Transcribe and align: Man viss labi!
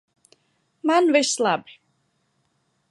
Man 0.91 1.11
viss 1.17 1.37
labi! 1.47 1.79